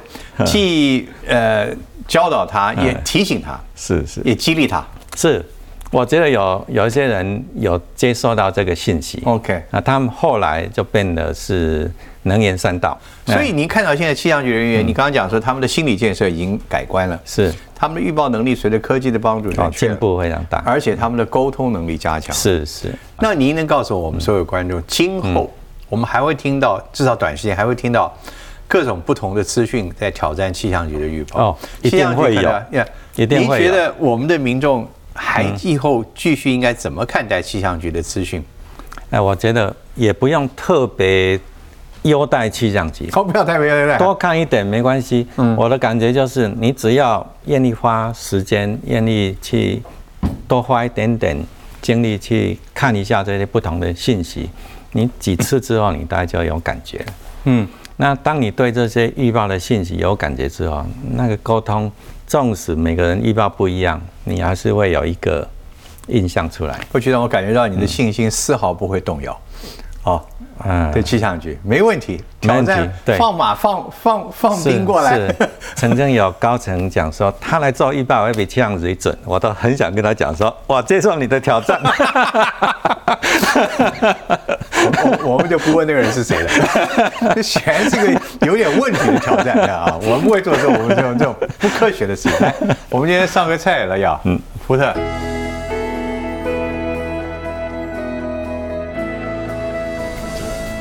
[0.45, 1.67] 既呃
[2.07, 4.85] 教导他，也提醒他，是是，也激励他。
[5.15, 5.43] 是，
[5.89, 12.95] 我觉得有有一些人有接收到这个信息，OK，那他们后来就变得是能言善道。
[13.25, 22.35] 所以您看到现在气象局人员，你刚刚讲说他们的心理建设已经改观了，是，他们的预报能力随着科技的帮助进步非常大，而且他们的沟通能力加强。
[22.35, 22.93] 是是。
[23.19, 25.51] 那您能告诉我们所有观众，今后
[25.89, 28.13] 我们还会听到，至少短时间还会听到。
[28.69, 32.51] 各种不同的资讯在挑战气象局的预报哦，一定会有，
[33.15, 38.43] 一定会您觉得我们的民众还以后继续应该怎么看待气象局的资讯？
[39.09, 41.39] 哎，我觉得也不用特别
[42.01, 45.25] 优待气象局，哦，不要特别优待，多看一点没关系。
[45.37, 49.81] 嗯，我的感觉就是，你只要愿意花时间，愿意去
[50.45, 51.41] 多花一点点
[51.81, 54.49] 精力去看一下这些不同的信息，
[54.91, 57.05] 你几次之后，你大概就有感觉了。
[57.45, 57.67] 嗯。
[57.99, 61.91] 那当你对这些预报的信息有感觉之后，那个沟通，
[62.27, 65.47] 纵使每个人预报不一样，你还是会有一个
[66.05, 66.79] 印象出来。
[66.91, 69.35] 会去让我感觉到你的信心丝毫不会动摇。
[70.03, 70.29] 好，
[70.63, 75.15] 嗯，对气象局没问题，挑战，对，放马放放放兵过来。
[75.15, 75.35] 是，
[75.75, 81.81] 曾经有高层讲说，他来做预报会比气象局准，我都很想跟他讲说，我接受你的挑战。
[85.23, 86.49] 我 我们就不问那个人是谁了，
[87.35, 89.97] 这显然是个有点问题的挑战啊！
[90.03, 92.47] 我们不会做这种我们这种这种不科学的事情。
[92.89, 94.93] 我们今天上个菜了要，嗯，福特。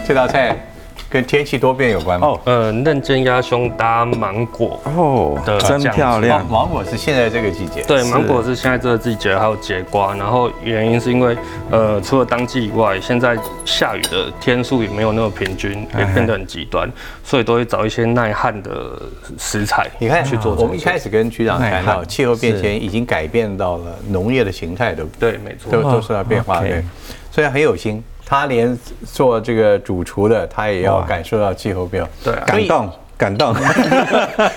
[0.06, 0.56] 这道菜
[1.16, 2.26] 跟天气多变有关吗？
[2.26, 6.46] 哦，呃，嫩煎鸭胸搭芒果哦，真漂亮。
[6.46, 10.14] 芒果是现在这个季节，对，芒果是现在这个季节，还有节瓜。
[10.14, 11.34] 然后原因是因为，
[11.70, 16.86] 呃，除了当季以外，现在下雨的天数也没有那么平均，也变得很极端，
[17.24, 19.00] 所以都会找一些耐旱的
[19.38, 19.88] 食材。
[19.98, 20.54] 你看去做。
[20.56, 25.32] 我们一开始跟局长谈到，气候变迁已经改变到了农业的形态，对不对？
[25.32, 26.84] 对，没错，都都受到变化，对，
[27.30, 28.04] 所以很有心。
[28.28, 33.54] 他连做这个主厨的，他也要感受到气候变化，对，感动，感动。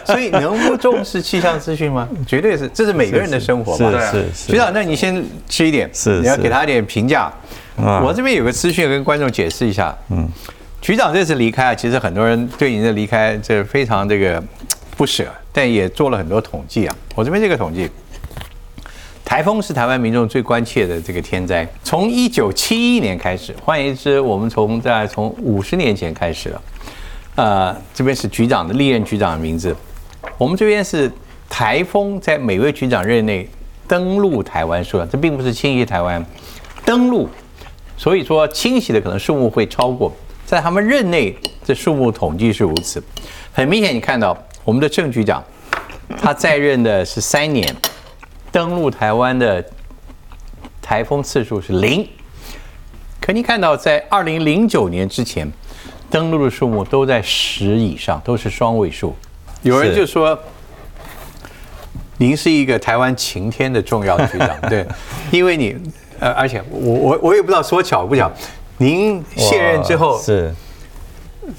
[0.04, 2.10] 所以 能不重视气象资讯吗？
[2.26, 3.92] 绝对是，这是每个人的生活嘛。
[4.12, 4.52] 是是。
[4.52, 7.32] 局长，那你先吃一点，是，你要给他一点评价。
[7.78, 9.96] 我这边有个资讯跟观众解释一下。
[10.10, 10.28] 嗯。
[10.82, 14.44] 局长这次离开啊，其实很多人对您的离开这非常这个
[14.98, 16.96] 不舍，但也做了很多统计啊。
[17.14, 17.88] 我这边这个统计。
[19.30, 21.66] 台风是台湾民众最关切的这个天灾。
[21.84, 26.62] 从一九七一年开始，换言之，我们从在从五十年前开始了。
[27.36, 29.76] 呃，这边是局长的历任局长的名字。
[30.36, 31.12] 我们这边是
[31.48, 33.48] 台风在每位局长任内
[33.88, 36.26] 登陆台湾数量，这并不是侵袭台湾，
[36.84, 37.30] 登陆，
[37.96, 40.12] 所以说侵袭的可能数目会超过，
[40.44, 43.00] 在他们任内这数目统计是如此。
[43.54, 45.44] 很明显，你看到我们的郑局长，
[46.20, 47.72] 他在任的是三年，
[48.52, 49.64] 登陆台湾的
[50.82, 52.08] 台风次数是零。
[53.22, 55.52] 可你看到，在二零零九年之前，
[56.10, 59.16] 登陆的数目都在十以上，都是双位数。
[59.62, 60.38] 有人就说，
[62.18, 64.86] 您是一个台湾晴天的重要局长， 对，
[65.32, 65.76] 因为你，
[66.20, 68.32] 呃，而且我我我也不知道说巧不巧，
[68.78, 70.52] 您卸任之后是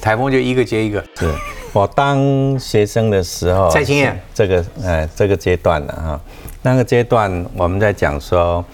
[0.00, 1.00] 台风就一个接一个。
[1.16, 1.30] 是
[1.72, 6.20] 我当学生的时候，蔡经验这个呃这个阶段了哈，
[6.62, 8.64] 那个阶段我们在讲说。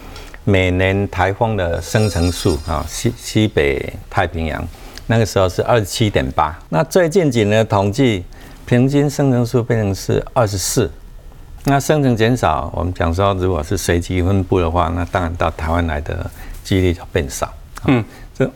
[0.48, 4.64] 每年台风的生成数啊，西西北太平洋
[5.08, 8.24] 那个时候是二十七点八，那最近几年统计
[8.64, 10.88] 平均生成数变成是二十四，
[11.64, 16.30] 那生成减少，我们讲说如果是随机分布的话，那当然到台湾来的
[16.62, 17.52] 几率就变少。
[17.86, 18.48] 嗯，这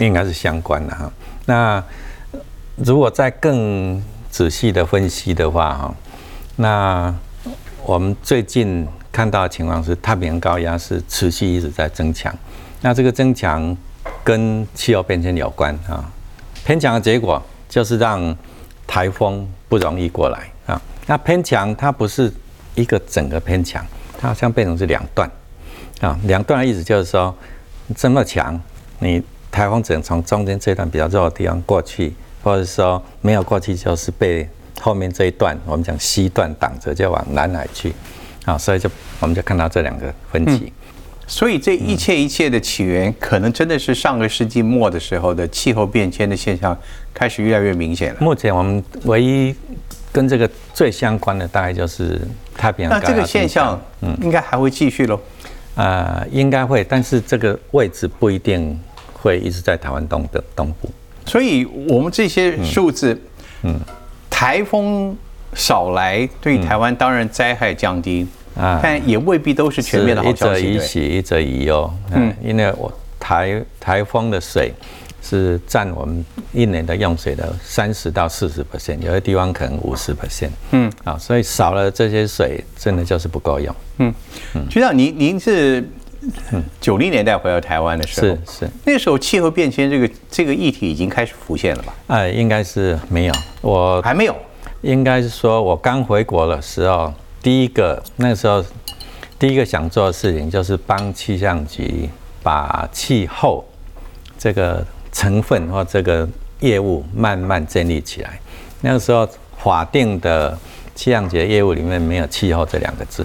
[0.00, 1.08] 应该是相关的哈。
[1.46, 1.84] 那
[2.74, 5.94] 如果再更仔细的分析的话哈，
[6.56, 7.14] 那
[7.88, 8.86] 我们最近。
[9.10, 12.32] 看到的情况是，太平洋高压是持续一直在增强，
[12.82, 13.76] 那这个增强
[14.22, 16.08] 跟气候变迁有关啊。
[16.64, 18.36] 偏强的结果就是让
[18.86, 20.80] 台风不容易过来啊。
[21.06, 22.32] 那偏强它不是
[22.76, 23.84] 一个整个偏强，
[24.20, 25.28] 它好像变成是两段
[26.00, 26.16] 啊。
[26.24, 27.34] 两段的意思就是说，
[27.96, 28.60] 这么强，
[29.00, 29.20] 你
[29.50, 34.48] 台风只能从中间这段比较弱的地方过去，或者说没有过去，就是被
[34.80, 37.92] 后面这一段我们讲西段挡着，就往南海去。
[38.44, 40.72] 啊，所以就我们就看到这两个分歧，
[41.26, 46.74] 所以这一切一切的起源，可能真的是上个世纪末的时候的气候变迁的现象
[47.12, 48.20] 开始越来越明显了。
[48.20, 49.54] 目前我们唯一
[50.10, 52.18] 跟这个最相关的，大概就是
[52.56, 52.90] 太平洋。
[52.90, 55.20] 那这个现象，嗯，应该还会继续喽？
[55.74, 58.80] 啊，应该会，但是这个位置不一定
[59.12, 60.90] 会一直在台湾东的东部。
[61.26, 63.20] 所以我们这些数字，
[63.64, 63.78] 嗯，
[64.38, 65.16] 台风
[65.52, 68.24] 少来，对台湾当然灾害降低。
[68.56, 70.60] 啊，但也未必都是全面的好消息。
[70.60, 71.92] 一则以喜，一则以忧。
[72.12, 74.72] 嗯，因为我台台风的水
[75.20, 80.50] 是占我们一年的用水的三十到四十 percent，有些地方可能五十 percent。
[80.70, 83.74] 嗯，啊，所以少了这些水，真的就是不够用。
[83.98, 84.14] 嗯
[84.54, 85.84] 嗯，局长，您您是
[86.80, 91.94] 九零年代回到台湾的时候，是是那时候气候变迁这个这个议题已经开始浮现了吧？
[92.08, 94.36] 哎，应该是没有，我还没有，
[94.82, 97.12] 应该是说我刚回国的时候。
[97.40, 98.62] 第一个那时候，
[99.38, 102.10] 第一个想做的事情就是帮气象局
[102.42, 103.64] 把气候
[104.36, 106.28] 这个成分或这个
[106.60, 108.38] 业务慢慢建立起来。
[108.80, 110.58] 那个时候法定的
[110.96, 113.24] 气象局业务里面没有气候这两个字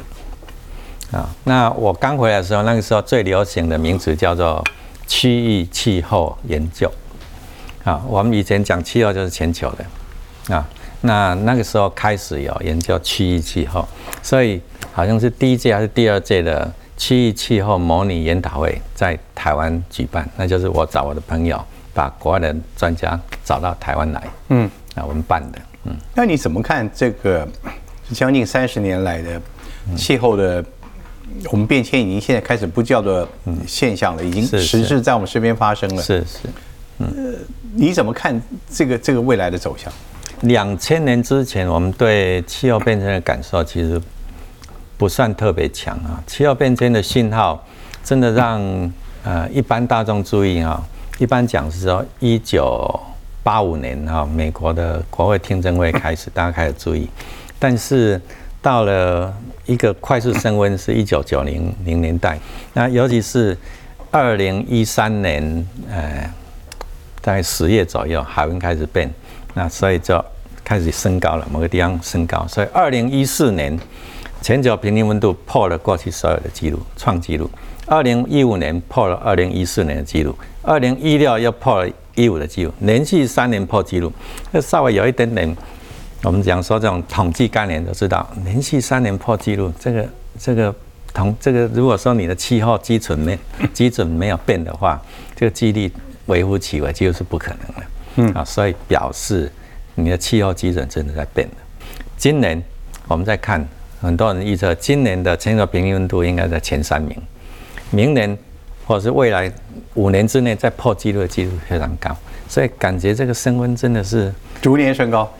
[1.11, 1.27] 啊。
[1.43, 4.63] 那我刚回来的时候，那个时候最流行的名词叫做
[5.07, 6.89] 区域气候研究
[7.83, 8.01] 啊。
[8.07, 9.83] 我们以前讲气候就是全球的
[10.49, 10.67] 啊。
[11.05, 13.85] 那那个时候开始有研究区域气候，
[14.21, 14.61] 所以
[14.93, 21.61] 好像是第一届还是第二届的区域气候模拟研讨会在台湾举办，那就是我找我的朋友
[21.93, 27.45] 把国外的专家找到台湾来，嗯，啊我们办的，嗯，那你怎么看这个
[28.13, 29.41] 将近三十年来的
[29.97, 30.63] 气候的
[31.51, 33.27] 我们变迁已经现在开始不叫做
[33.67, 36.47] 现象了，已经实质在我们身边发生了，是是，
[36.99, 37.35] 嗯，
[37.75, 39.91] 你怎么看这个这个未来的走向？
[40.41, 44.01] 两千年之前，我们对气候变迁的感受其实
[44.97, 46.21] 不算特别强啊。
[46.27, 47.65] 气候变迁的信号
[48.03, 48.59] 真的让
[49.23, 50.81] 呃一般大众注意啊。
[51.19, 52.99] 一般讲是说，一九
[53.43, 57.07] 八五年哈，美国的国会听证会开始，大家开始注意。
[57.59, 58.19] 但是
[58.61, 59.33] 到了
[59.65, 62.37] 一个快速升温，是一九九零零年代。
[62.73, 63.57] 那尤其是
[64.09, 66.29] 二零一三年，呃，
[67.21, 69.09] 在十月左右，海温开始变，
[69.53, 70.23] 那所以就。
[70.65, 73.77] 开始升高了，某个地方升高，所以二零一四年
[74.41, 77.49] 全球平均温度破了过去所有的记录，创纪录。
[77.85, 84.09] 二零一五年破了二零一四年的记录，二零一六又破了一五的记录，连续三年破纪录。
[84.51, 85.53] 那稍微有一点点，
[86.21, 90.07] 我们讲说这种统计概念都知道，连续三年破纪录，这个
[90.39, 90.73] 这个
[91.13, 93.37] 同这个，如果说你的气候基准没
[93.73, 95.01] 基准没有变的话，
[95.35, 95.91] 这个几率
[96.27, 97.83] 微乎其微，几乎是不可能的。
[98.15, 99.51] 嗯啊，所以表示。
[99.95, 101.53] 你的气候基准真的在变了。
[102.17, 102.59] 今年
[103.07, 103.63] 我们在看，
[104.01, 107.15] 很多人预测今年的全球平均温度应该在前三名，
[107.91, 108.35] 明年
[108.87, 109.53] 或者是未来
[109.93, 112.09] 五年之内再破纪录的几率非常高，
[112.49, 114.33] 所以感觉这个升温真的是
[114.63, 115.31] 逐年升高，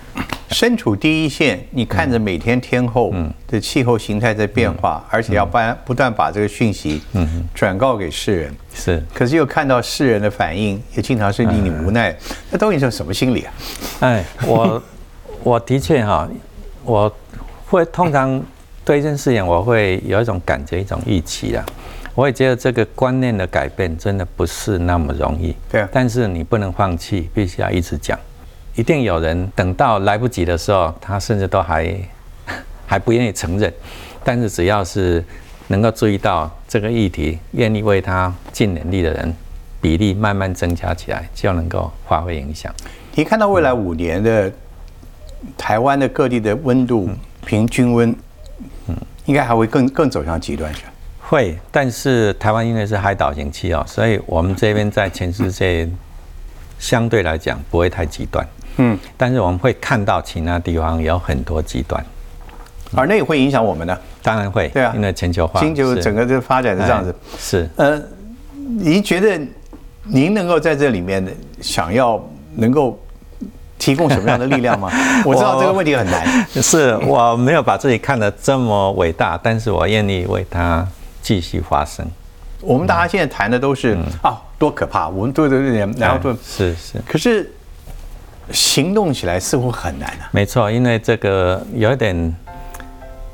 [0.52, 3.12] 身处第一线，你看着每天天后
[3.48, 7.02] 的气候形态在变化，而且要不不断把这个讯息
[7.56, 8.56] 转告给世人。
[8.74, 12.16] 是，可是又看到世人的反应，也经常是令你无奈。
[12.52, 13.54] 那到底是什么心理啊？
[14.02, 14.82] 哎，我
[15.44, 16.30] 我的确哈，
[16.84, 17.12] 我
[17.66, 18.40] 会通常
[18.86, 21.66] 对一件事情，我会有一种感觉，一种预期啊。
[22.14, 25.56] 我也觉得这个观念的改变真的不是那么容易。
[25.72, 25.90] 对啊。
[25.92, 28.20] 但是你不能放弃，必须要一直讲。
[28.76, 31.96] 一定有人等到来不及的时候，他甚至都还
[32.88, 33.72] 还不愿意承认。
[34.24, 35.24] 但是只要是
[35.68, 39.34] 能够注意到这个议题，愿意为他尽能力的人，
[39.80, 42.74] 比例慢慢增加起来，就能够发挥影响。
[43.16, 44.52] 你看到未来五年的
[45.58, 47.10] 台湾的各地的温度
[47.46, 48.16] 平均温，
[48.88, 50.84] 嗯，应该还会更更走向极端去。
[51.20, 55.88] 会，但是台湾因为是海岛型气候，所以我们这边在全世界
[56.80, 58.46] 相对来讲不会太极端。
[58.78, 62.04] 嗯，但是我们会看到其他地方有很多极端，
[62.96, 63.98] 而那也会影响我们呢？
[64.22, 67.14] 当然会，对啊，因为全球化，全球整个这发展是这样子。
[67.38, 68.02] 是，呃，
[68.56, 69.40] 您觉得
[70.04, 71.26] 您能够在这里面
[71.62, 72.24] 想要
[72.56, 72.98] 能够
[73.78, 74.90] 提供什么样的力量吗？
[75.26, 76.26] 我知道这个问题很难，
[76.62, 80.88] 是我没有把自己看得这么伟大，但是我愿意为它
[81.22, 82.06] 继续发声。
[82.62, 85.10] 我们大家现在谈的都是啊，多可怕！
[85.10, 87.54] 我们对对对，然后对，是是，可是。
[88.52, 90.30] 行动起来似乎很难啊。
[90.32, 92.36] 没错，因为这个有一点，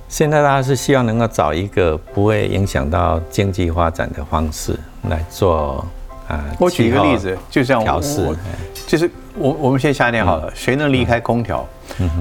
[0.07, 4.77] 现在大家是希望能够找一个不会影响到经济发展的方式
[5.09, 5.85] 来做
[6.27, 6.43] 啊。
[6.59, 8.27] 我举一个例子，就像调试，
[8.87, 11.65] 就是我我们先夏天好了，谁能离开空调？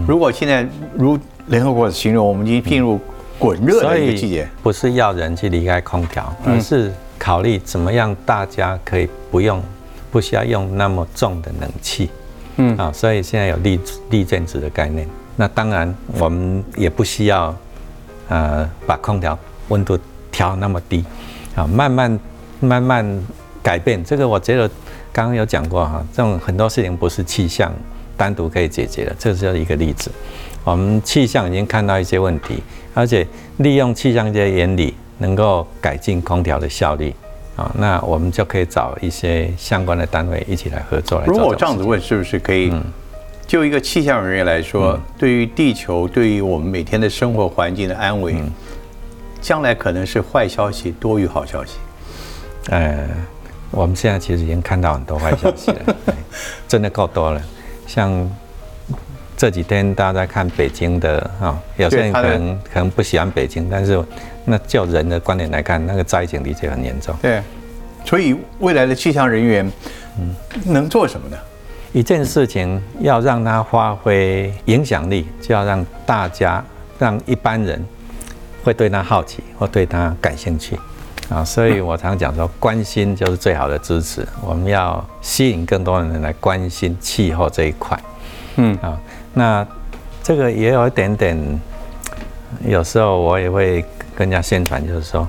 [0.06, 2.98] 如果现在如联合国形容，我们已经进入
[3.38, 9.62] 滚热的一个季节，不是要人去离开空调，而是考虑怎么样大家可以不用
[10.10, 12.10] 不需要用那么重的冷气。
[12.58, 13.80] 嗯啊，所以现在有立
[14.10, 15.08] 立正值的概念。
[15.36, 17.54] 那当然，我们也不需要，
[18.28, 19.38] 呃，把空调
[19.68, 19.98] 温度
[20.30, 21.04] 调那么低，
[21.54, 22.20] 啊，慢慢
[22.60, 23.26] 慢慢
[23.62, 24.04] 改变。
[24.04, 24.68] 这个我觉得
[25.12, 27.72] 刚刚有讲过哈，这种很多事情不是气象
[28.16, 29.14] 单独可以解决的。
[29.18, 30.10] 这是一个例子。
[30.64, 33.26] 我们气象已经看到一些问题，而且
[33.58, 37.14] 利用气象这些原理，能够改进空调的效率。
[37.58, 41.26] 啊，那我们就可以找一些相关的单位一起来合作来。
[41.26, 42.72] 如果我这样子问，是不是可以？
[43.48, 48.36] 就一个气象人员来说，对于地球，对于我们每天的生活环境的安危，
[49.40, 51.78] 将来可能是坏消息多于好消息。
[52.68, 53.08] 呃，
[53.72, 55.96] 我们现在其实已经看到很多坏消息了，
[56.68, 57.42] 真的够多了。
[57.88, 58.30] 像
[59.36, 64.00] 这几天大家在看北京的啊，有些人可能可能不喜欢北京，但是。
[64.50, 67.14] 那就人的观点来看，那个灾情的确很严重。
[67.20, 67.42] 对，
[68.02, 69.70] 所以未来的气象人员，
[70.18, 70.34] 嗯，
[70.72, 71.36] 能做什么呢？
[71.92, 76.64] 一件事情要让它发挥影响力，就要让大家、
[76.98, 77.84] 让一般人
[78.64, 80.78] 会对他好奇或对他感兴趣
[81.28, 81.44] 啊。
[81.44, 84.26] 所以我常讲说，关心就是最好的支持。
[84.42, 87.98] 我们要吸引更多的人来关心气候这一块。
[88.56, 88.98] 嗯啊，
[89.34, 89.66] 那
[90.22, 91.60] 这个也有一点点，
[92.66, 93.84] 有时候我也会。
[94.18, 95.28] 更加宣传就是说，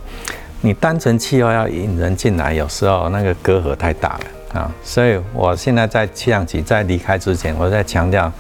[0.62, 4.72] 你单纯气候要引人进来，有时候那个隔阂太大了啊。
[4.84, 8.32] 所以我现在在气象局在离开之前，我在强调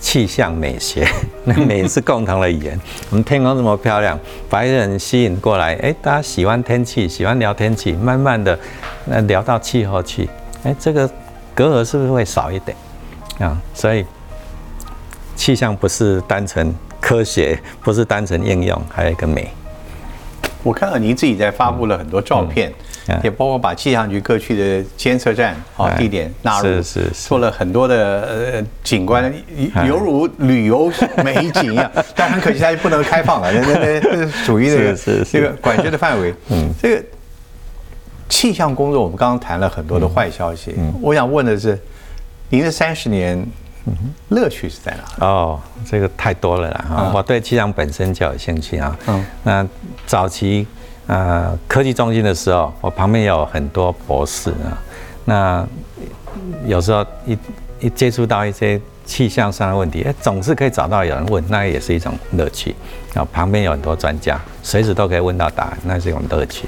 [0.00, 1.06] 气象美学，
[1.46, 2.80] 那美是共同的语言。
[3.10, 4.18] 我们天空这么漂亮，
[4.50, 8.58] 把人吸引过来，哎，大家喜欢天气，喜欢聊天气，慢慢的
[9.04, 10.28] 那聊到气候去，
[10.64, 11.08] 哎，这个
[11.54, 12.76] 隔阂是不是会少一点
[13.38, 13.56] 啊？
[13.72, 14.04] 所以
[15.36, 19.48] 气象不是单纯科学，不是单纯应用，还有一个美。
[20.64, 22.72] 我看到您自己在发布了很多照片，
[23.22, 29.32] 也包括把气象局各区的监测站啊地点纳入，是是做了很多的呃景观，
[29.86, 30.90] 犹如旅游
[31.22, 31.90] 美景一样。
[32.16, 36.34] 但很可惜，它不能开放了，那那那属于那个这个管制的范围。
[36.48, 37.04] 嗯，这个
[38.30, 40.74] 气象工作，我们刚刚谈了很多的坏消息。
[40.78, 41.78] 嗯，我想问的是，
[42.48, 43.46] 您的三十年。
[44.30, 45.26] 乐趣是在哪？
[45.26, 46.84] 哦，这个太多了啦！
[46.88, 48.96] 哈，我对气象本身就有兴趣啊。
[49.06, 49.66] 嗯，那
[50.06, 50.66] 早期
[51.06, 54.80] 呃科技中心的时候，我旁边有很多博士啊。
[55.26, 55.66] 那
[56.66, 57.38] 有时候一
[57.80, 62.74] 一接触到一些气象上的问题，哎，总是可以找到有人问，那也是一种乐趣。
[63.14, 66.66] 啊，旁边有很多专家，随时都可以问到答案，那是一种乐趣。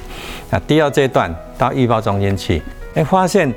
[0.50, 2.62] 那第二阶段到预报中心去，
[2.94, 3.52] 哎，发现。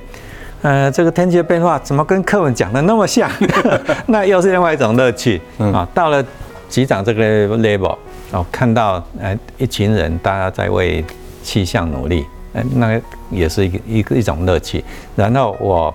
[0.61, 3.29] 呃，这个天气的变化怎么跟课文讲的那么像？
[4.07, 5.87] 那又是另外一种乐趣啊！
[5.93, 6.23] 到了
[6.69, 7.97] 局长这个 level，
[8.31, 11.03] 哦，看到呃一群人大家在为
[11.41, 12.99] 气象努力，呃，那
[13.29, 14.83] 也是一个一个一种乐趣。
[15.15, 15.93] 然后我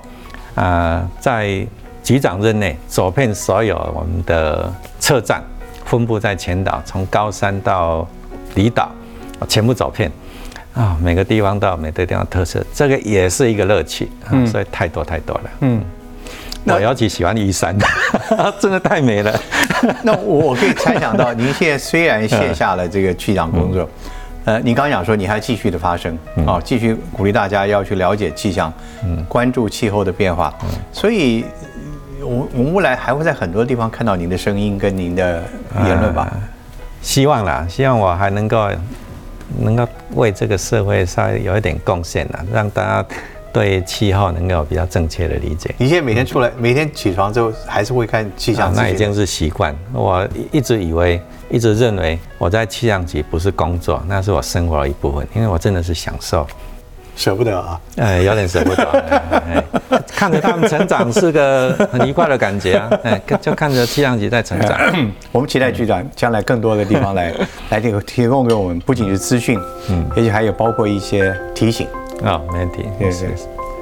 [0.54, 1.66] 啊，在
[2.02, 5.42] 局长任内走遍所有我们的车站，
[5.84, 8.06] 分布在全岛，从高山到
[8.54, 8.90] 离岛，
[9.46, 10.10] 全部走遍。
[10.74, 15.42] 啊，每个地方都有每个地方特色，这个也是一个乐趣啊，所以太多太多了。
[15.60, 15.80] 嗯，
[16.64, 17.76] 我尤其喜欢玉山，
[18.58, 19.32] 真的太美了。
[20.02, 23.88] 那我我可以猜想到， 您现在虽然卸下了这个区长工作，
[24.46, 28.72] 呃，您刚讲说你还继续的发声啊，继续鼓励大家要去了解气象，
[29.28, 30.52] 关注气候的变化。
[30.92, 31.44] 所以，
[32.20, 35.44] 我我们未来还会在很多地方看到您的声音跟您的
[35.84, 36.32] 言论吧？
[37.00, 38.68] 希望啦，希望我还能够。
[39.58, 43.06] 能够为这个社会稍微有一点贡献呢，让大家
[43.52, 45.74] 对气候能够有比较正确的理解。
[45.78, 48.72] 你现在每天出来，每天起床之后还是会看气象？
[48.74, 49.74] 那已经是习惯。
[49.92, 56.46] 我一直以为，一直认为我在气象局不是工作，那是我生活的一部分，因为我真的是享受。
[57.16, 59.64] 舍不得啊，哎，有点舍不得。
[60.08, 64.78] 看着他们成长是个很愉快的感觉啊，哎，就看着气象局在成长。
[65.32, 67.32] 我们期待局长将来更多的地方来
[67.70, 69.58] 来提提供给我们，不仅是资讯，
[69.90, 71.86] 嗯，也许还有包括一些提醒。
[72.24, 72.84] 啊，没问题。
[72.98, 73.26] 谢谢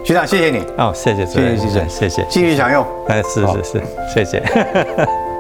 [0.05, 0.65] 局长，谢谢你。
[0.79, 2.85] 哦，谢谢，谢谢，谢谢，谢谢，继续享用。
[3.09, 4.43] 哎，是是是，谢谢。